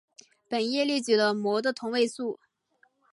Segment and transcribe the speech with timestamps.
[0.49, 2.39] 本页列举了镆的同位素。